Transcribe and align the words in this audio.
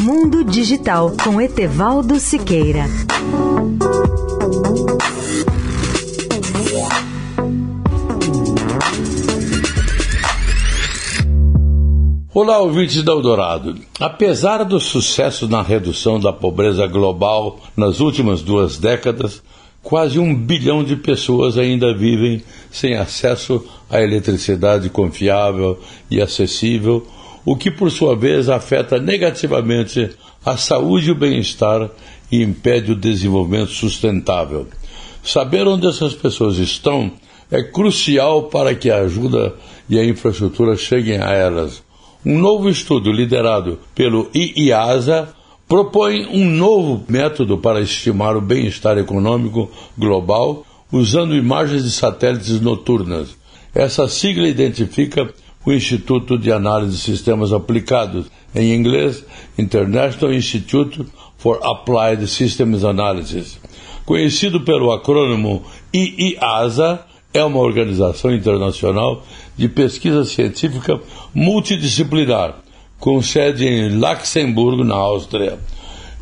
Mundo 0.00 0.44
Digital 0.44 1.12
com 1.24 1.40
Etevaldo 1.40 2.20
Siqueira. 2.20 2.84
Olá, 12.32 12.60
ouvintes 12.60 13.02
da 13.02 13.10
Eldorado. 13.10 13.74
Apesar 13.98 14.62
do 14.62 14.78
sucesso 14.78 15.48
na 15.48 15.62
redução 15.62 16.20
da 16.20 16.32
pobreza 16.32 16.86
global 16.86 17.58
nas 17.76 17.98
últimas 17.98 18.40
duas 18.40 18.78
décadas, 18.78 19.42
quase 19.82 20.20
um 20.20 20.32
bilhão 20.32 20.84
de 20.84 20.94
pessoas 20.94 21.58
ainda 21.58 21.92
vivem 21.92 22.44
sem 22.70 22.94
acesso 22.94 23.64
à 23.90 24.00
eletricidade 24.00 24.90
confiável 24.90 25.76
e 26.08 26.20
acessível, 26.20 27.04
o 27.50 27.56
que 27.56 27.70
por 27.70 27.90
sua 27.90 28.14
vez 28.14 28.50
afeta 28.50 28.98
negativamente 28.98 30.10
a 30.44 30.58
saúde 30.58 31.08
e 31.08 31.12
o 31.12 31.14
bem-estar 31.14 31.88
e 32.30 32.42
impede 32.42 32.92
o 32.92 32.94
desenvolvimento 32.94 33.70
sustentável. 33.70 34.66
Saber 35.24 35.66
onde 35.66 35.86
essas 35.86 36.12
pessoas 36.12 36.58
estão 36.58 37.10
é 37.50 37.62
crucial 37.62 38.44
para 38.44 38.74
que 38.74 38.90
a 38.90 38.98
ajuda 38.98 39.54
e 39.88 39.98
a 39.98 40.04
infraestrutura 40.04 40.76
cheguem 40.76 41.16
a 41.16 41.30
elas. 41.30 41.82
Um 42.22 42.38
novo 42.38 42.68
estudo 42.68 43.10
liderado 43.10 43.78
pelo 43.94 44.28
IIASA 44.34 45.34
propõe 45.66 46.26
um 46.26 46.44
novo 46.44 47.02
método 47.08 47.56
para 47.56 47.80
estimar 47.80 48.36
o 48.36 48.42
bem-estar 48.42 48.98
econômico 48.98 49.70
global 49.96 50.66
usando 50.92 51.34
imagens 51.34 51.84
de 51.84 51.92
satélites 51.92 52.60
noturnas. 52.60 53.30
Essa 53.74 54.06
sigla 54.06 54.46
identifica 54.46 55.32
o 55.64 55.72
Instituto 55.72 56.38
de 56.38 56.50
Análise 56.52 56.96
de 56.96 57.02
Sistemas 57.02 57.52
Aplicados, 57.52 58.26
em 58.54 58.74
inglês 58.74 59.24
International 59.58 60.34
Institute 60.34 61.04
for 61.36 61.60
Applied 61.62 62.26
Systems 62.26 62.84
Analysis. 62.84 63.58
Conhecido 64.04 64.62
pelo 64.62 64.90
acrônimo 64.90 65.62
IIASA, 65.92 67.04
é 67.32 67.44
uma 67.44 67.60
organização 67.60 68.32
internacional 68.34 69.22
de 69.56 69.68
pesquisa 69.68 70.24
científica 70.24 70.98
multidisciplinar, 71.34 72.56
com 72.98 73.20
sede 73.22 73.66
em 73.66 73.98
Luxemburgo, 73.98 74.82
na 74.82 74.94
Áustria. 74.94 75.58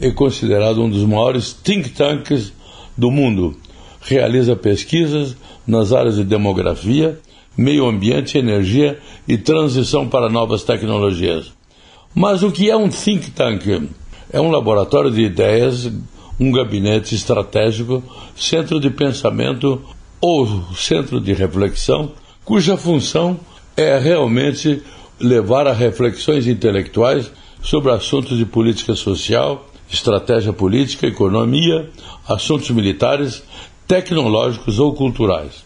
É 0.00 0.10
considerado 0.10 0.82
um 0.82 0.90
dos 0.90 1.04
maiores 1.04 1.52
think 1.52 1.90
tanks 1.90 2.52
do 2.96 3.10
mundo. 3.10 3.56
Realiza 4.00 4.56
pesquisas 4.56 5.36
nas 5.66 5.92
áreas 5.92 6.16
de 6.16 6.24
demografia, 6.24 7.18
meio 7.56 7.86
ambiente, 7.86 8.38
energia 8.38 8.98
e 9.26 9.38
transição 9.38 10.08
para 10.08 10.28
novas 10.28 10.62
tecnologias. 10.62 11.52
Mas 12.14 12.42
o 12.42 12.50
que 12.50 12.70
é 12.70 12.76
um 12.76 12.88
think 12.88 13.30
tank? 13.30 13.90
É 14.32 14.40
um 14.40 14.50
laboratório 14.50 15.10
de 15.10 15.22
ideias, 15.22 15.90
um 16.38 16.50
gabinete 16.50 17.14
estratégico, 17.14 18.02
centro 18.34 18.80
de 18.80 18.90
pensamento 18.90 19.82
ou 20.20 20.46
centro 20.74 21.20
de 21.20 21.32
reflexão, 21.32 22.12
cuja 22.44 22.76
função 22.76 23.38
é 23.76 23.98
realmente 23.98 24.82
levar 25.20 25.66
a 25.66 25.72
reflexões 25.72 26.46
intelectuais 26.46 27.30
sobre 27.62 27.90
assuntos 27.92 28.38
de 28.38 28.44
política 28.44 28.94
social, 28.94 29.68
estratégia 29.90 30.52
política, 30.52 31.06
economia, 31.06 31.90
assuntos 32.28 32.70
militares, 32.70 33.42
tecnológicos 33.86 34.78
ou 34.78 34.94
culturais. 34.94 35.65